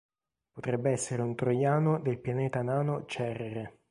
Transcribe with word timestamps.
Potrebbe 0.51 0.89
essere 0.89 1.21
un 1.21 1.35
troiano 1.35 1.99
del 1.99 2.17
pianeta 2.19 2.63
nano 2.63 3.05
Cerere. 3.05 3.81